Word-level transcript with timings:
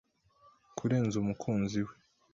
Kurenza 0.77 1.15
Umukunzi 1.19 1.79
we 1.85 1.93